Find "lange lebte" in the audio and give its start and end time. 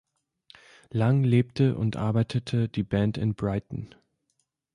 0.89-1.77